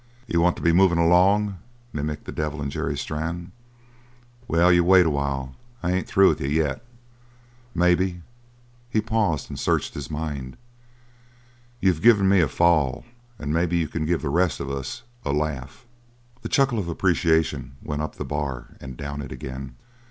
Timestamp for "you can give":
13.77-14.23